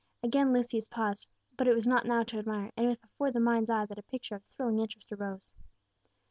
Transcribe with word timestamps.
Again 0.23 0.51
Lucius 0.51 0.87
paused, 0.87 1.27
but 1.55 1.67
it 1.67 1.75
was 1.75 1.85
not 1.85 2.07
now 2.07 2.23
to 2.23 2.39
admire, 2.39 2.71
and 2.75 2.87
it 2.87 2.89
was 2.89 2.97
before 2.97 3.31
the 3.31 3.39
mind's 3.39 3.69
eye 3.69 3.85
that 3.85 3.99
a 3.99 4.01
picture 4.01 4.33
of 4.33 4.43
thrilling 4.57 4.79
interest 4.79 5.11
arose. 5.11 5.53